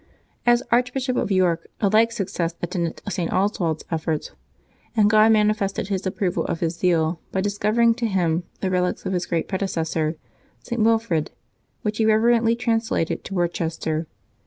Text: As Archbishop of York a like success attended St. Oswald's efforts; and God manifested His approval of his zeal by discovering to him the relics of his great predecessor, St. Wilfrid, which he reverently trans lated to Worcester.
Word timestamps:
As 0.47 0.63
Archbishop 0.71 1.15
of 1.15 1.29
York 1.29 1.67
a 1.79 1.87
like 1.87 2.11
success 2.11 2.55
attended 2.63 3.03
St. 3.07 3.31
Oswald's 3.31 3.85
efforts; 3.91 4.31
and 4.97 5.07
God 5.07 5.31
manifested 5.31 5.89
His 5.89 6.07
approval 6.07 6.43
of 6.45 6.59
his 6.59 6.73
zeal 6.75 7.19
by 7.31 7.39
discovering 7.41 7.93
to 7.93 8.07
him 8.07 8.41
the 8.61 8.71
relics 8.71 9.05
of 9.05 9.13
his 9.13 9.27
great 9.27 9.47
predecessor, 9.47 10.15
St. 10.63 10.81
Wilfrid, 10.81 11.29
which 11.83 11.99
he 11.99 12.05
reverently 12.07 12.55
trans 12.55 12.89
lated 12.89 13.21
to 13.25 13.35
Worcester. 13.35 14.07